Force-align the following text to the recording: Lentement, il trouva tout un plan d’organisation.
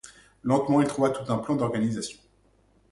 Lentement, 0.43 0.81
il 0.81 0.87
trouva 0.87 1.11
tout 1.11 1.31
un 1.31 1.37
plan 1.37 1.55
d’organisation. 1.55 2.17